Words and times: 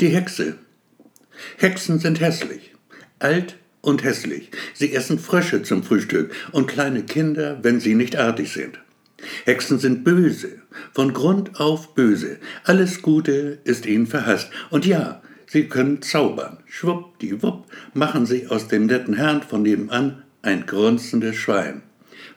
Die 0.00 0.10
Hexe. 0.10 0.54
Hexen 1.56 1.98
sind 1.98 2.20
hässlich, 2.20 2.72
alt 3.18 3.56
und 3.80 4.04
hässlich. 4.04 4.48
Sie 4.72 4.94
essen 4.94 5.18
Frösche 5.18 5.64
zum 5.64 5.82
Frühstück 5.82 6.32
und 6.52 6.68
kleine 6.68 7.02
Kinder, 7.02 7.58
wenn 7.62 7.80
sie 7.80 7.96
nicht 7.96 8.16
artig 8.16 8.52
sind. 8.52 8.78
Hexen 9.44 9.80
sind 9.80 10.04
böse, 10.04 10.62
von 10.92 11.12
Grund 11.12 11.58
auf 11.58 11.96
böse. 11.96 12.38
Alles 12.62 13.02
Gute 13.02 13.58
ist 13.64 13.86
ihnen 13.86 14.06
verhasst. 14.06 14.50
Und 14.70 14.86
ja, 14.86 15.20
sie 15.48 15.64
können 15.64 16.00
zaubern. 16.00 16.58
Schwuppdiwupp 16.66 17.66
machen 17.92 18.24
sie 18.24 18.46
aus 18.46 18.68
dem 18.68 18.86
netten 18.86 19.14
Herrn 19.14 19.42
von 19.42 19.62
nebenan 19.62 20.22
ein 20.42 20.64
grunzendes 20.66 21.34
Schwein, 21.34 21.82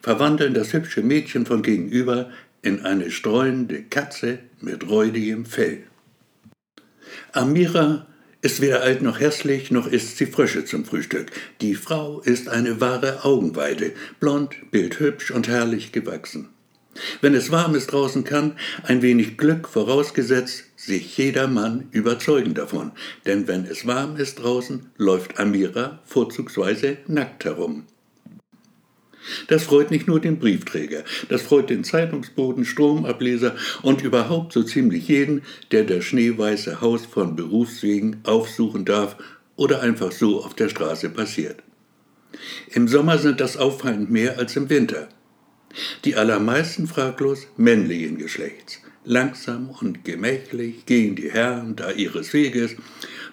verwandeln 0.01 0.55
das 0.55 0.73
hübsche 0.73 1.03
Mädchen 1.03 1.45
von 1.45 1.61
gegenüber 1.61 2.31
in 2.63 2.83
eine 2.83 3.11
streunende 3.11 3.83
Katze 3.83 4.39
mit 4.61 4.89
räudigem 4.89 5.45
Fell. 5.45 5.83
Amira 7.33 8.07
ist 8.41 8.61
weder 8.61 8.81
alt 8.81 9.01
noch 9.01 9.19
hässlich, 9.19 9.71
noch 9.71 9.87
isst 9.87 10.17
sie 10.17 10.25
Frösche 10.25 10.65
zum 10.65 10.85
Frühstück. 10.85 11.31
Die 11.61 11.75
Frau 11.75 12.21
ist 12.21 12.49
eine 12.49 12.81
wahre 12.81 13.23
Augenweide, 13.23 13.93
blond, 14.19 14.55
bildhübsch 14.71 15.31
und 15.31 15.47
herrlich 15.47 15.91
gewachsen. 15.91 16.49
Wenn 17.21 17.35
es 17.35 17.51
warm 17.51 17.75
ist 17.75 17.91
draußen 17.91 18.23
kann, 18.23 18.57
ein 18.83 19.01
wenig 19.01 19.37
Glück 19.37 19.67
vorausgesetzt, 19.67 20.65
sich 20.75 21.17
jeder 21.17 21.47
Mann 21.47 21.87
überzeugen 21.91 22.53
davon. 22.53 22.91
Denn 23.25 23.47
wenn 23.47 23.65
es 23.65 23.87
warm 23.87 24.17
ist 24.17 24.41
draußen, 24.41 24.89
läuft 24.97 25.39
Amira 25.39 25.99
vorzugsweise 26.05 26.97
nackt 27.07 27.45
herum. 27.45 27.85
Das 29.51 29.63
freut 29.63 29.91
nicht 29.91 30.07
nur 30.07 30.21
den 30.21 30.39
Briefträger, 30.39 31.03
das 31.27 31.41
freut 31.41 31.69
den 31.69 31.83
Zeitungsboden, 31.83 32.63
Stromableser 32.63 33.53
und 33.81 34.01
überhaupt 34.01 34.53
so 34.53 34.63
ziemlich 34.63 35.09
jeden, 35.09 35.41
der 35.71 35.83
das 35.83 36.05
schneeweiße 36.05 36.79
Haus 36.79 37.05
von 37.05 37.35
Berufswegen 37.35 38.21
aufsuchen 38.23 38.85
darf 38.85 39.17
oder 39.57 39.81
einfach 39.81 40.13
so 40.13 40.41
auf 40.41 40.53
der 40.53 40.69
Straße 40.69 41.09
passiert. 41.09 41.57
Im 42.69 42.87
Sommer 42.87 43.17
sind 43.17 43.41
das 43.41 43.57
auffallend 43.57 44.09
mehr 44.09 44.39
als 44.39 44.55
im 44.55 44.69
Winter. 44.69 45.09
Die 46.05 46.15
allermeisten 46.15 46.87
fraglos 46.87 47.47
männlichen 47.57 48.17
Geschlechts. 48.17 48.79
Langsam 49.03 49.69
und 49.81 50.05
gemächlich 50.05 50.85
gehen 50.85 51.17
die 51.17 51.29
Herren 51.29 51.75
da 51.75 51.91
ihres 51.91 52.31
Weges, 52.31 52.77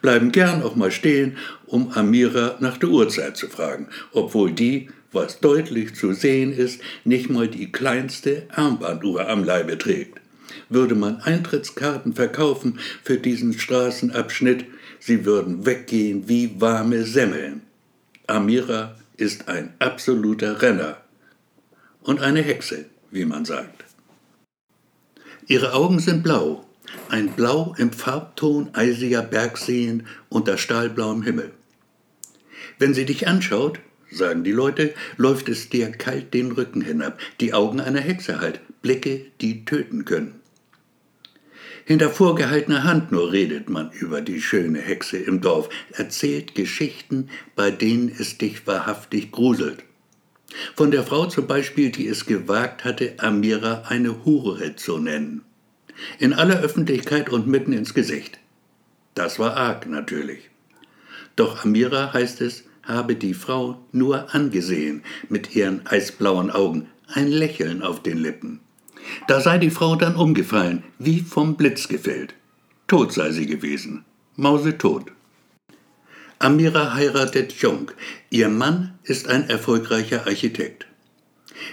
bleiben 0.01 0.33
gern 0.33 0.63
auch 0.63 0.77
mal 0.77 0.91
stehen, 0.91 1.37
um 1.67 1.93
Amira 1.93 2.57
nach 2.61 2.79
der 2.79 2.89
Uhrzeit 2.89 3.37
zu 3.37 3.49
fragen, 3.49 3.89
obwohl 4.13 4.53
die, 4.53 4.91
was 5.13 5.41
deutlich 5.41 5.95
zu 5.95 6.13
sehen 6.13 6.53
ist, 6.53 6.81
nicht 7.05 7.31
mal 7.31 7.49
die 7.49 7.73
kleinste 7.73 8.45
Armbanduhr 8.51 9.29
am 9.29 9.45
Leibe 9.45 9.79
trägt. 9.79 10.21
Würde 10.69 10.95
man 10.95 11.21
Eintrittskarten 11.21 12.15
verkaufen 12.15 12.79
für 13.03 13.19
diesen 13.19 13.53
Straßenabschnitt, 13.53 14.67
sie 15.01 15.25
würden 15.25 15.65
weggehen 15.65 16.29
wie 16.29 16.61
warme 16.61 17.05
Semmeln. 17.05 17.63
Amira 18.27 18.97
ist 19.17 19.49
ein 19.49 19.73
absoluter 19.79 20.61
Renner 20.61 20.99
und 22.03 22.21
eine 22.21 22.43
Hexe, 22.43 22.87
wie 23.11 23.25
man 23.25 23.45
sagt. 23.45 23.85
Ihre 25.47 25.73
Augen 25.73 25.99
sind 25.99 26.23
blau, 26.23 26.68
ein 27.09 27.33
Blau 27.33 27.75
im 27.79 27.93
Farbton 27.93 28.71
eisiger 28.75 29.23
Bergseen 29.23 30.07
unter 30.29 30.59
stahlblauem 30.59 31.23
Himmel. 31.23 31.53
Wenn 32.79 32.95
sie 32.95 33.05
dich 33.05 33.27
anschaut, 33.27 33.81
sagen 34.11 34.45
die 34.45 34.53
Leute, 34.53 34.95
läuft 35.17 35.49
es 35.49 35.69
dir 35.69 35.91
kalt 35.91 36.35
den 36.35 36.53
Rücken 36.53 36.81
hinab, 36.81 37.19
die 37.41 37.55
Augen 37.55 37.81
einer 37.81 38.01
Hexe 38.01 38.41
halt, 38.41 38.61
Blicke, 38.83 39.27
die 39.41 39.65
töten 39.65 40.05
können. 40.05 40.41
Hinter 41.85 42.11
vorgehaltener 42.11 42.85
Hand 42.85 43.13
nur 43.13 43.33
redet 43.33 43.71
man 43.71 43.91
über 43.93 44.21
die 44.21 44.43
schöne 44.43 44.79
Hexe 44.79 45.17
im 45.17 45.41
Dorf, 45.41 45.71
erzählt 45.93 46.55
Geschichten, 46.55 47.31
bei 47.57 47.71
denen 47.71 48.11
es 48.11 48.37
dich 48.37 48.67
wahrhaftig 48.67 49.33
gruselt. 49.33 49.85
Von 50.77 50.91
der 50.91 51.03
Frau 51.03 51.27
zum 51.27 51.47
Beispiel, 51.47 51.91
die 51.91 52.07
es 52.07 52.27
gewagt 52.27 52.85
hatte, 52.85 53.15
Amira 53.19 53.85
eine 53.89 54.25
Hure 54.25 54.77
zu 54.77 54.99
nennen. 54.99 55.45
In 56.19 56.33
aller 56.33 56.61
Öffentlichkeit 56.61 57.31
und 57.31 57.47
mitten 57.47 57.73
ins 57.73 57.95
Gesicht. 57.95 58.39
Das 59.15 59.39
war 59.39 59.57
arg 59.57 59.87
natürlich. 59.87 60.51
Doch 61.37 61.65
Amira, 61.65 62.13
heißt 62.13 62.41
es, 62.41 62.65
habe 62.83 63.15
die 63.15 63.35
Frau 63.35 63.81
nur 63.93 64.35
angesehen 64.35 65.03
mit 65.29 65.55
ihren 65.55 65.87
eisblauen 65.87 66.51
Augen, 66.51 66.89
ein 67.13 67.29
Lächeln 67.29 67.83
auf 67.83 68.03
den 68.03 68.19
Lippen. 68.19 68.61
Da 69.27 69.41
sei 69.41 69.59
die 69.59 69.71
Frau 69.71 69.97
dann 69.97 70.17
umgefallen, 70.17 70.83
wie 70.99 71.21
vom 71.21 71.57
Blitz 71.57 71.89
gefällt. 71.89 72.35
Tot 72.87 73.13
sei 73.13 73.31
sie 73.33 73.47
gewesen, 73.47 74.05
mausetot. 74.37 75.13
Amira 76.39 76.95
heiratet 76.95 77.53
Jung. 77.55 77.91
Ihr 78.31 78.49
Mann 78.49 78.99
ist 79.03 79.29
ein 79.29 79.49
erfolgreicher 79.49 80.27
Architekt. 80.27 80.87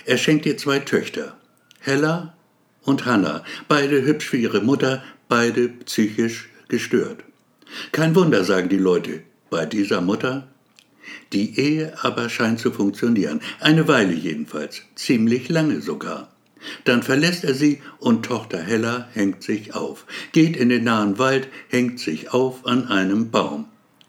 Er 0.06 0.18
schenkt 0.18 0.46
ihr 0.46 0.58
zwei 0.58 0.80
Töchter, 0.80 1.38
Hella 1.80 2.36
und 2.86 3.06
Hannah, 3.06 3.44
beide 3.68 4.04
hübsch 4.04 4.32
wie 4.34 4.44
ihre 4.44 4.62
Mutter, 4.62 5.04
beide 5.28 5.68
psychisch 5.68 6.50
gestört. 6.68 7.24
Kein 7.92 8.16
Wunder, 8.16 8.44
sagen 8.44 8.70
die 8.70 8.78
Leute, 8.78 9.22
bei 9.50 9.66
dieser 9.66 10.02
Mutter. 10.02 10.48
Die 11.34 11.60
Ehe 11.60 11.94
aber 12.02 12.30
scheint 12.30 12.60
zu 12.60 12.72
funktionieren, 12.72 13.42
eine 13.60 13.88
Weile 13.88 14.14
jedenfalls, 14.14 14.82
ziemlich 14.96 15.50
lange 15.50 15.82
sogar. 15.82 16.32
Dann 16.84 17.04
verlässt 17.04 17.44
er 17.44 17.54
sie 17.54 17.82
und 18.00 18.26
Tochter 18.26 18.60
Hella 18.60 19.08
hängt 19.14 19.44
sich 19.44 19.76
auf, 19.76 20.06
geht 20.32 20.58
in 20.58 20.70
den 20.70 20.84
nahen 20.84 21.20
Wald, 21.20 21.48
hängt 21.70 22.00
sich 22.00 22.34
auf 22.34 22.66
an 22.66 22.88
einem 22.88 23.30
Baum. 23.30 23.66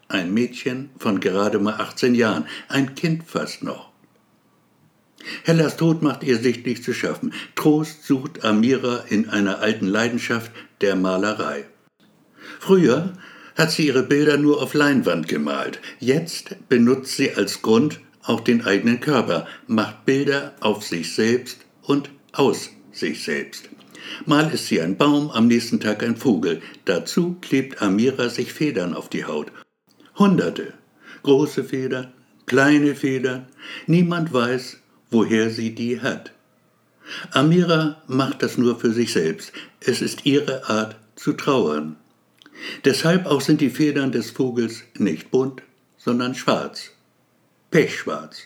Ein 0.09 0.33
Mädchen 0.33 0.91
von 0.99 1.21
gerade 1.21 1.59
mal 1.59 1.75
18 1.75 2.15
Jahren, 2.15 2.47
ein 2.69 2.95
Kind 2.95 3.25
fast 3.25 3.63
noch. 3.63 3.91
Hellas 5.45 5.77
Tod 5.77 6.03
macht 6.03 6.23
ihr 6.23 6.39
sichtlich 6.39 6.83
zu 6.83 6.93
schaffen. 6.93 7.33
Trost 7.55 8.05
sucht 8.05 8.45
Amira 8.45 9.05
in 9.09 9.29
einer 9.29 9.61
alten 9.61 9.87
Leidenschaft 9.87 10.53
der 10.81 10.97
Malerei. 10.97 11.65
Früher 12.61 13.13
hat 13.57 13.71
sie 13.73 13.87
ihre 13.87 14.03
Bilder 14.03 14.37
nur 14.37 14.63
auf 14.63 14.75
Leinwand 14.75 15.29
gemalt. 15.29 15.81
Jetzt 15.99 16.69
benutzt 16.69 17.17
sie 17.17 17.33
als 17.35 17.63
Grund 17.63 18.01
auch 18.23 18.41
den 18.41 18.65
eigenen 18.65 19.01
Körper, 19.01 19.47
macht 19.67 20.05
Bilder 20.05 20.55
auf 20.61 20.85
sich 20.85 21.15
selbst 21.15 21.65
und 21.83 22.11
aus 22.33 22.71
sich 22.93 23.23
selbst. 23.23 23.69
Mal 24.25 24.53
ist 24.53 24.67
sie 24.67 24.81
ein 24.81 24.97
Baum, 24.97 25.31
am 25.31 25.47
nächsten 25.47 25.81
Tag 25.81 26.03
ein 26.03 26.17
Vogel. 26.17 26.61
Dazu 26.85 27.37
klebt 27.41 27.83
Amira 27.83 28.29
sich 28.29 28.53
Federn 28.53 28.95
auf 28.95 29.09
die 29.09 29.25
Haut 29.25 29.51
Hunderte. 30.19 30.73
Große 31.23 31.65
Federn, 31.65 32.13
kleine 32.47 32.95
Federn. 32.95 33.49
Niemand 33.87 34.33
weiß, 34.33 34.79
woher 35.11 35.51
sie 35.51 35.75
die 35.75 36.01
hat. 36.01 36.33
Amira 37.31 38.03
macht 38.07 38.43
das 38.43 38.59
nur 38.59 38.79
für 38.79 38.93
sich 38.93 39.13
selbst. 39.13 39.53
Es 39.81 40.03
ist 40.03 40.27
ihre 40.27 40.69
Art 40.69 40.97
zu 41.15 41.33
trauern. 41.33 41.97
Deshalb 42.85 43.27
auch 43.27 43.41
sind 43.41 43.61
die 43.61 43.71
Federn 43.71 44.13
des 44.13 44.31
Vogels 44.31 44.83
nicht 44.99 45.31
bunt, 45.31 45.63
sondern 45.99 46.35
schwarz. 46.35 46.91
Pechschwarz. 47.71 48.43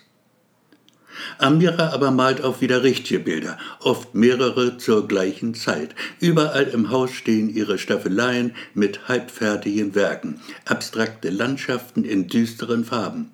Amira 1.38 1.91
aber 1.93 2.10
malt 2.10 2.43
auch 2.43 2.60
wieder 2.60 2.82
richtige 2.82 3.21
Bilder, 3.21 3.59
oft 3.81 4.15
mehrere 4.15 4.78
zur 4.78 5.06
gleichen 5.09 5.54
Zeit. 5.54 5.94
Überall 6.19 6.69
im 6.69 6.91
Haus 6.91 7.12
stehen 7.12 7.53
ihre 7.54 7.78
Staffeleien 7.78 8.54
mit 8.75 9.09
halbfertigen 9.09 9.94
Werken, 9.94 10.41
abstrakte 10.65 11.31
Landschaften 11.31 12.04
in 12.04 12.28
düsteren 12.28 12.84
Farben. 12.84 13.31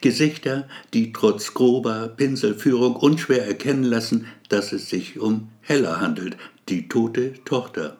Gesichter, 0.00 0.68
die 0.92 1.12
trotz 1.12 1.54
grober 1.54 2.08
Pinselführung 2.08 2.96
unschwer 2.96 3.46
erkennen 3.46 3.84
lassen, 3.84 4.26
dass 4.48 4.72
es 4.72 4.88
sich 4.88 5.18
um 5.18 5.48
Hella 5.60 6.00
handelt, 6.00 6.36
die 6.68 6.88
tote 6.88 7.34
Tochter. 7.44 7.98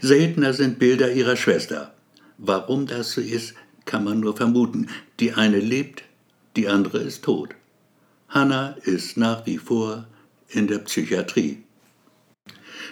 Seltener 0.00 0.52
sind 0.52 0.78
Bilder 0.78 1.12
ihrer 1.12 1.36
Schwester. 1.36 1.94
Warum 2.38 2.86
das 2.86 3.12
so 3.12 3.20
ist, 3.20 3.54
kann 3.84 4.04
man 4.04 4.20
nur 4.20 4.36
vermuten. 4.36 4.88
Die 5.20 5.32
eine 5.32 5.58
lebt, 5.58 6.04
die 6.56 6.68
andere 6.68 6.98
ist 6.98 7.24
tot. 7.24 7.50
Hanna 8.28 8.76
ist 8.84 9.16
nach 9.16 9.46
wie 9.46 9.58
vor 9.58 10.06
in 10.48 10.66
der 10.66 10.78
Psychiatrie. 10.78 11.62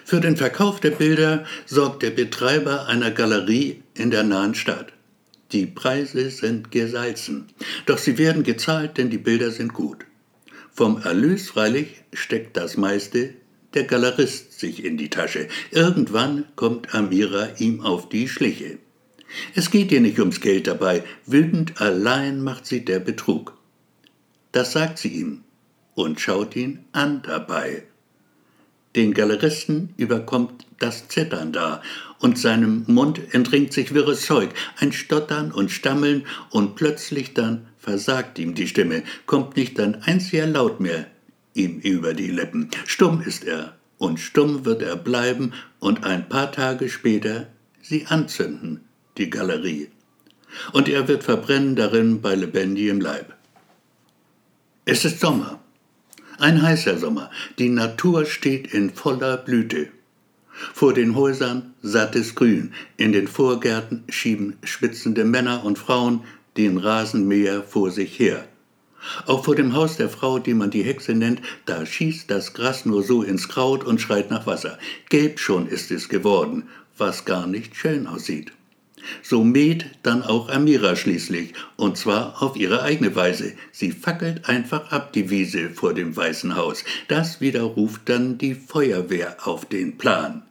Für 0.05 0.21
den 0.21 0.37
Verkauf 0.37 0.81
der 0.81 0.91
Bilder 0.91 1.45
sorgt 1.67 2.03
der 2.03 2.11
Betreiber 2.11 2.87
einer 2.87 3.11
Galerie 3.11 3.83
in 3.95 4.11
der 4.11 4.23
nahen 4.23 4.55
Stadt. 4.55 4.93
Die 5.53 5.67
Preise 5.67 6.31
sind 6.31 6.71
gesalzen, 6.71 7.47
doch 7.87 7.99
sie 7.99 8.19
werden 8.19 8.43
gezahlt, 8.43 8.99
denn 8.99 9.09
die 9.09 9.19
Bilder 9.19 9.51
sind 9.51 9.73
gut. 9.73 10.05
Vom 10.73 11.01
Erlös 11.03 11.49
freilich 11.49 12.03
steckt 12.13 12.57
das 12.57 12.77
meiste 12.77 13.35
der 13.75 13.85
Galerist 13.85 14.59
sich 14.59 14.85
in 14.85 14.97
die 14.97 15.11
Tasche. 15.11 15.49
Irgendwann 15.71 16.45
kommt 16.57 16.95
Amira 16.95 17.49
ihm 17.59 17.81
auf 17.81 18.09
die 18.09 18.29
Schliche. 18.29 18.79
Es 19.55 19.71
geht 19.71 19.93
ihr 19.93 20.01
nicht 20.01 20.19
ums 20.19 20.41
Geld 20.41 20.67
dabei, 20.67 21.05
wütend 21.27 21.81
allein 21.81 22.43
macht 22.43 22.67
sie 22.67 22.85
der 22.85 22.99
Betrug. 22.99 23.57
Das 24.53 24.73
sagt 24.73 24.99
sie 24.99 25.09
ihm 25.09 25.45
und 25.95 26.21
schaut 26.21 26.57
ihn 26.57 26.85
an 26.93 27.23
dabei. 27.23 27.83
Den 28.97 29.15
Galeristen 29.15 29.95
überkommt 29.97 30.67
das 30.79 31.09
Zittern 31.09 31.53
da, 31.53 31.83
und 32.21 32.39
seinem 32.39 32.85
Mund 32.87 33.21
entringt 33.33 33.73
sich 33.73 33.95
wirres 33.95 34.23
Zeug, 34.23 34.51
ein 34.79 34.93
Stottern 34.93 35.53
und 35.53 35.71
Stammeln, 35.71 36.25
und 36.51 36.75
plötzlich 36.75 37.35
dann 37.35 37.67
versagt 37.79 38.39
ihm 38.39 38.55
die 38.55 38.67
Stimme, 38.67 39.03
kommt 39.27 39.57
nicht 39.57 39.79
ein 39.79 40.03
einziger 40.03 40.47
Laut 40.47 40.81
mehr 40.81 41.07
ihm 41.55 41.81
über 41.81 42.15
die 42.15 42.31
Lippen. 42.31 42.71
Stumm 42.87 43.21
ist 43.21 43.45
er, 43.45 43.77
und 43.99 44.21
stumm 44.21 44.65
wird 44.65 44.81
er 44.83 44.97
bleiben 44.97 45.53
und 45.81 46.05
ein 46.05 46.29
paar 46.29 46.53
Tage 46.53 46.89
später 46.89 47.49
sie 47.83 48.07
anzünden, 48.07 48.85
die 49.19 49.29
Galerie. 49.29 49.89
Und 50.73 50.89
er 50.89 51.09
wird 51.09 51.25
verbrennen 51.25 51.77
darin 51.77 52.21
bei 52.21 52.35
lebendigem 52.35 53.01
Leib. 53.01 53.35
Es 54.85 55.05
ist 55.05 55.21
Sommer, 55.21 55.59
ein 56.39 56.63
heißer 56.63 56.99
Sommer, 56.99 57.31
die 57.59 57.69
Natur 57.69 58.25
steht 58.25 58.73
in 58.73 58.91
voller 58.91 59.37
Blüte. 59.37 59.89
Vor 60.75 60.93
den 60.93 61.15
Häusern 61.15 61.75
sattes 61.83 62.35
Grün, 62.35 62.73
in 62.97 63.13
den 63.13 63.29
Vorgärten 63.29 64.05
schieben 64.09 64.57
schwitzende 64.65 65.25
Männer 65.25 65.65
und 65.65 65.79
Frauen 65.79 66.23
den 66.57 66.79
Rasenmäher 66.79 67.63
vor 67.63 67.91
sich 67.91 68.19
her. 68.19 68.47
Auch 69.27 69.45
vor 69.45 69.55
dem 69.55 69.75
Haus 69.75 69.97
der 69.97 70.09
Frau, 70.09 70.39
die 70.39 70.55
man 70.55 70.71
die 70.71 70.83
Hexe 70.83 71.15
nennt, 71.15 71.41
da 71.67 71.87
schießt 71.87 72.29
das 72.31 72.53
Gras 72.53 72.85
nur 72.85 73.03
so 73.03 73.23
ins 73.23 73.49
Kraut 73.49 73.85
und 73.85 74.01
schreit 74.01 74.31
nach 74.31 74.47
Wasser. 74.47 74.79
Gelb 75.09 75.39
schon 75.39 75.69
ist 75.69 75.91
es 75.93 76.09
geworden, 76.09 76.65
was 76.97 77.25
gar 77.25 77.47
nicht 77.47 77.77
schön 77.77 78.09
aussieht. 78.09 78.53
So 79.23 79.45
mäht 79.45 79.87
dann 80.03 80.23
auch 80.23 80.49
Amira 80.49 80.97
schließlich, 80.97 81.53
und 81.77 81.97
zwar 81.97 82.43
auf 82.43 82.57
ihre 82.57 82.83
eigene 82.83 83.15
Weise. 83.15 83.55
Sie 83.73 83.93
fackelt 83.93 84.49
einfach 84.49 84.91
ab 84.93 85.13
die 85.13 85.31
Wiese 85.31 85.71
vor 85.71 85.95
dem 85.95 86.17
Weißen 86.17 86.57
Haus. 86.57 86.85
Das 87.09 87.41
wieder 87.41 87.63
ruft 87.63 88.09
dann 88.09 88.39
die 88.39 88.55
Feuerwehr 88.55 89.37
auf 89.47 89.65
den 89.65 89.99
Plan. 89.99 90.43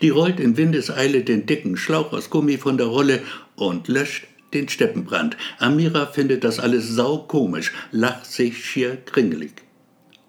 Die 0.00 0.10
rollt 0.10 0.40
in 0.40 0.56
Windeseile 0.56 1.24
den 1.24 1.46
dicken 1.46 1.76
Schlauch 1.76 2.12
aus 2.12 2.30
Gummi 2.30 2.58
von 2.58 2.78
der 2.78 2.86
Rolle 2.86 3.22
und 3.56 3.88
löscht 3.88 4.26
den 4.54 4.68
Steppenbrand. 4.68 5.36
Amira 5.58 6.06
findet 6.06 6.44
das 6.44 6.58
alles 6.60 6.88
saukomisch, 6.88 7.72
lacht 7.90 8.26
sich 8.26 8.64
schier 8.64 8.96
kringelig. 8.96 9.52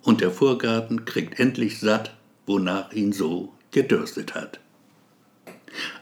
Und 0.01 0.21
der 0.21 0.31
Vorgarten 0.31 1.06
kriegt 1.06 1.39
endlich 1.39 1.80
satt, 1.80 2.16
wonach 2.45 2.92
ihn 2.94 3.13
so 3.13 3.54
gedürstet 3.71 4.36
hat. 4.36 4.59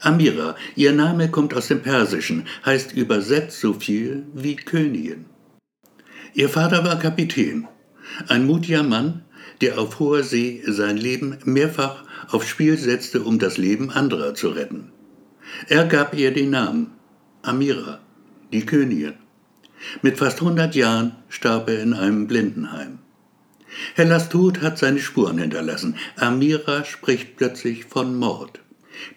Amira, 0.00 0.56
ihr 0.76 0.92
Name 0.92 1.30
kommt 1.30 1.54
aus 1.54 1.68
dem 1.68 1.82
Persischen, 1.82 2.46
heißt 2.64 2.92
übersetzt 2.92 3.60
so 3.60 3.74
viel 3.74 4.24
wie 4.34 4.56
Königin. 4.56 5.26
Ihr 6.34 6.48
Vater 6.48 6.84
war 6.84 6.98
Kapitän, 6.98 7.68
ein 8.28 8.46
mutiger 8.46 8.82
Mann, 8.82 9.24
der 9.60 9.78
auf 9.78 9.98
hoher 9.98 10.22
See 10.22 10.62
sein 10.66 10.96
Leben 10.96 11.38
mehrfach 11.44 12.04
aufs 12.28 12.48
Spiel 12.48 12.76
setzte, 12.76 13.22
um 13.22 13.38
das 13.38 13.58
Leben 13.58 13.90
anderer 13.90 14.34
zu 14.34 14.48
retten. 14.48 14.90
Er 15.68 15.84
gab 15.86 16.14
ihr 16.14 16.32
den 16.32 16.50
Namen 16.50 16.92
Amira, 17.42 18.00
die 18.52 18.64
Königin. 18.64 19.14
Mit 20.00 20.18
fast 20.18 20.40
100 20.40 20.74
Jahren 20.74 21.16
starb 21.28 21.68
er 21.68 21.82
in 21.82 21.92
einem 21.92 22.26
Blindenheim. 22.26 22.98
Hellas 23.94 24.28
Tod 24.28 24.60
hat 24.60 24.78
seine 24.78 25.00
Spuren 25.00 25.38
hinterlassen. 25.38 25.96
Amira 26.16 26.84
spricht 26.84 27.36
plötzlich 27.36 27.84
von 27.86 28.16
Mord. 28.16 28.61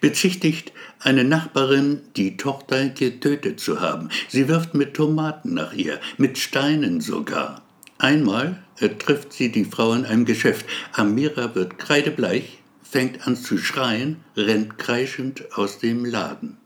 Bezichtigt 0.00 0.72
eine 1.00 1.24
Nachbarin, 1.24 2.02
die 2.16 2.36
Tochter 2.36 2.88
getötet 2.88 3.60
zu 3.60 3.80
haben. 3.80 4.08
Sie 4.28 4.48
wirft 4.48 4.74
mit 4.74 4.94
Tomaten 4.94 5.54
nach 5.54 5.72
ihr, 5.72 6.00
mit 6.16 6.38
Steinen 6.38 7.00
sogar. 7.00 7.62
Einmal 7.98 8.62
trifft 8.98 9.32
sie 9.32 9.50
die 9.50 9.64
Frau 9.64 9.92
in 9.92 10.04
einem 10.04 10.24
Geschäft. 10.24 10.66
Amira 10.92 11.54
wird 11.54 11.78
kreidebleich, 11.78 12.62
fängt 12.82 13.26
an 13.26 13.36
zu 13.36 13.58
schreien, 13.58 14.16
rennt 14.36 14.78
kreischend 14.78 15.44
aus 15.56 15.78
dem 15.78 16.04
Laden. 16.04 16.58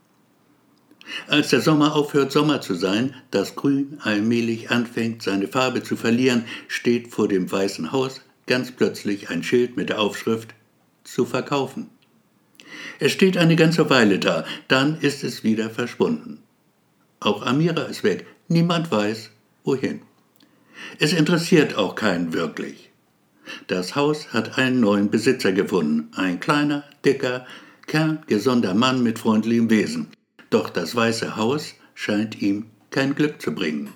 Als 1.27 1.51
der 1.51 1.61
Sommer 1.61 1.95
aufhört, 1.95 2.31
Sommer 2.31 2.61
zu 2.61 2.75
sein, 2.75 3.15
das 3.31 3.57
Grün 3.57 3.99
allmählich 4.01 4.71
anfängt, 4.71 5.23
seine 5.23 5.49
Farbe 5.49 5.83
zu 5.83 5.97
verlieren, 5.97 6.45
steht 6.69 7.09
vor 7.09 7.27
dem 7.27 7.51
Weißen 7.51 7.91
Haus 7.93 8.21
ganz 8.47 8.71
plötzlich 8.73 9.31
ein 9.31 9.43
Schild 9.43 9.77
mit 9.77 9.89
der 9.89 10.01
Aufschrift 10.01 10.55
zu 11.05 11.25
verkaufen. 11.25 11.91
Es 12.99 13.12
steht 13.12 13.37
eine 13.37 13.56
ganze 13.56 13.88
Weile 13.90 14.19
da, 14.19 14.44
dann 14.69 14.99
ist 15.00 15.25
es 15.25 15.44
wieder 15.44 15.70
verschwunden. 15.70 16.43
Auch 17.20 17.44
Amira 17.44 17.82
ist 17.82 18.05
weg, 18.05 18.26
niemand 18.49 18.90
weiß, 18.90 19.31
wohin. 19.64 20.02
Es 20.99 21.12
interessiert 21.12 21.76
auch 21.76 21.94
keinen 21.94 22.32
wirklich. 22.32 22.90
Das 23.67 23.96
Haus 23.96 24.32
hat 24.32 24.58
einen 24.58 24.81
neuen 24.81 25.11
Besitzer 25.11 25.52
gefunden, 25.52 26.11
ein 26.14 26.40
kleiner, 26.40 26.84
dicker, 27.05 27.46
kerngesunder 27.87 28.75
Mann 28.75 29.02
mit 29.02 29.19
freundlichem 29.19 29.70
Wesen. 29.70 30.08
Doch 30.50 30.70
das 30.70 30.94
Weiße 30.94 31.37
Haus 31.37 31.75
scheint 31.94 32.40
ihm 32.40 32.66
kein 32.90 33.14
Glück 33.14 33.40
zu 33.43 33.55
bringen. 33.55 33.93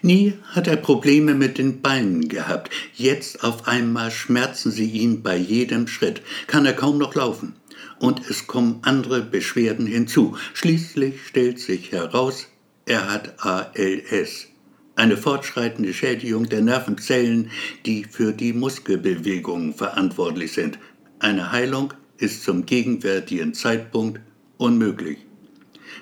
Nie 0.00 0.34
hat 0.44 0.68
er 0.68 0.76
Probleme 0.76 1.34
mit 1.34 1.58
den 1.58 1.82
Beinen 1.82 2.28
gehabt. 2.28 2.70
Jetzt 2.94 3.42
auf 3.42 3.66
einmal 3.66 4.10
schmerzen 4.10 4.70
sie 4.70 4.88
ihn 4.88 5.22
bei 5.22 5.36
jedem 5.36 5.88
Schritt, 5.88 6.22
kann 6.46 6.66
er 6.66 6.72
kaum 6.72 6.98
noch 6.98 7.14
laufen. 7.14 7.54
Und 8.02 8.28
es 8.28 8.48
kommen 8.48 8.80
andere 8.82 9.22
Beschwerden 9.22 9.86
hinzu. 9.86 10.36
Schließlich 10.54 11.24
stellt 11.24 11.60
sich 11.60 11.92
heraus, 11.92 12.48
er 12.84 13.08
hat 13.08 13.34
ALS, 13.46 14.48
eine 14.96 15.16
fortschreitende 15.16 15.94
Schädigung 15.94 16.48
der 16.48 16.62
Nervenzellen, 16.62 17.52
die 17.86 18.02
für 18.02 18.32
die 18.32 18.54
Muskelbewegungen 18.54 19.72
verantwortlich 19.72 20.50
sind. 20.50 20.80
Eine 21.20 21.52
Heilung 21.52 21.94
ist 22.18 22.42
zum 22.42 22.66
gegenwärtigen 22.66 23.54
Zeitpunkt 23.54 24.20
unmöglich. 24.56 25.18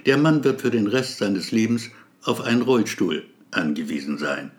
Der 0.06 0.16
Mann 0.16 0.42
wird 0.42 0.62
für 0.62 0.70
den 0.70 0.86
Rest 0.86 1.18
seines 1.18 1.50
Lebens 1.50 1.90
auf 2.22 2.40
einen 2.40 2.62
Rollstuhl 2.62 3.26
angewiesen 3.50 4.16
sein. 4.16 4.52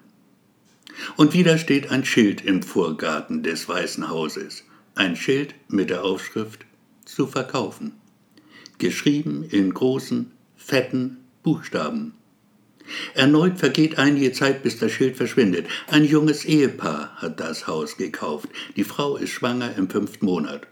Und 1.18 1.34
wieder 1.34 1.58
steht 1.58 1.90
ein 1.90 2.06
Schild 2.06 2.46
im 2.46 2.62
Vorgarten 2.62 3.42
des 3.42 3.68
Weißen 3.68 4.12
Hauses. 4.12 4.64
Ein 4.94 5.16
Schild 5.16 5.56
mit 5.70 5.90
der 5.90 6.04
Aufschrift 6.04 6.68
zu 7.14 7.28
verkaufen. 7.28 7.94
Geschrieben 8.78 9.44
in 9.44 9.74
großen, 9.74 10.32
fetten 10.56 11.18
Buchstaben. 11.44 12.14
Erneut 13.14 13.60
vergeht 13.60 13.98
einige 13.98 14.32
Zeit, 14.32 14.64
bis 14.64 14.80
das 14.80 14.92
Schild 14.92 15.16
verschwindet. 15.16 15.68
Ein 15.88 16.04
junges 16.04 16.46
Ehepaar 16.46 17.16
hat 17.16 17.40
das 17.40 17.68
Haus 17.68 17.98
gekauft. 17.98 18.50
Die 18.76 18.84
Frau 18.84 19.18
ist 19.18 19.30
schwanger 19.30 19.76
im 19.76 19.90
fünften 19.90 20.26
Monat. 20.26 20.68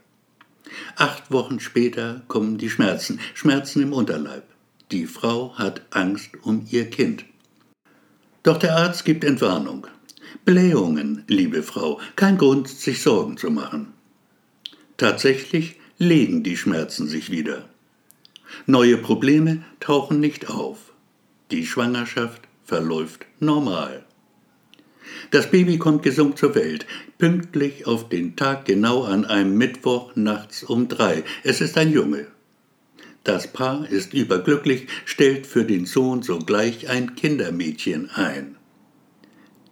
Acht 0.95 1.31
Wochen 1.31 1.59
später 1.59 2.21
kommen 2.27 2.57
die 2.57 2.69
Schmerzen, 2.69 3.19
Schmerzen 3.33 3.83
im 3.83 3.93
Unterleib. 3.93 4.43
Die 4.91 5.05
Frau 5.05 5.55
hat 5.57 5.81
Angst 5.91 6.31
um 6.41 6.65
ihr 6.69 6.89
Kind. 6.89 7.25
Doch 8.43 8.57
der 8.57 8.75
Arzt 8.75 9.05
gibt 9.05 9.23
Entwarnung. 9.23 9.87
Blähungen, 10.45 11.23
liebe 11.27 11.63
Frau, 11.63 11.99
kein 12.15 12.37
Grund, 12.37 12.67
sich 12.67 13.01
Sorgen 13.01 13.37
zu 13.37 13.51
machen. 13.51 13.93
Tatsächlich 14.97 15.75
legen 15.99 16.43
die 16.43 16.55
Schmerzen 16.55 17.07
sich 17.07 17.29
wieder. 17.29 17.67
Neue 18.65 18.97
Probleme 18.97 19.63
tauchen 19.81 20.21
nicht 20.21 20.49
auf. 20.49 20.93
Die 21.51 21.65
Schwangerschaft 21.65 22.41
verläuft 22.63 23.25
normal. 23.39 24.05
Das 25.31 25.51
Baby 25.51 25.77
kommt 25.77 26.03
gesund 26.03 26.37
zur 26.37 26.55
Welt, 26.55 26.85
pünktlich 27.17 27.85
auf 27.85 28.07
den 28.07 28.37
Tag 28.37 28.63
genau 28.63 29.03
an 29.03 29.25
einem 29.25 29.57
Mittwoch 29.57 30.15
nachts 30.15 30.63
um 30.63 30.87
drei. 30.87 31.23
Es 31.43 31.59
ist 31.59 31.77
ein 31.77 31.91
Junge. 31.91 32.27
Das 33.25 33.51
Paar 33.51 33.87
ist 33.89 34.13
überglücklich, 34.13 34.87
stellt 35.03 35.45
für 35.45 35.65
den 35.65 35.85
Sohn 35.85 36.21
sogleich 36.23 36.89
ein 36.89 37.15
Kindermädchen 37.15 38.09
ein. 38.11 38.55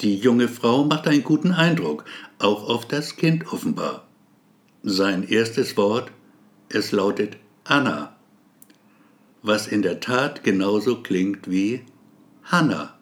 Die 0.01 0.17
junge 0.17 0.49
Frau 0.49 0.83
macht 0.83 1.07
einen 1.07 1.23
guten 1.23 1.53
Eindruck, 1.53 2.03
auch 2.37 2.67
auf 2.67 2.85
das 2.85 3.15
Kind 3.15 3.51
offenbar. 3.51 4.07
Sein 4.83 5.27
erstes 5.27 5.75
Wort, 5.77 6.11
es 6.69 6.91
lautet 6.91 7.37
Anna, 7.63 8.15
was 9.41 9.67
in 9.67 9.81
der 9.81 9.99
Tat 9.99 10.43
genauso 10.43 11.01
klingt 11.01 11.49
wie 11.49 11.85
Hannah. 12.43 12.96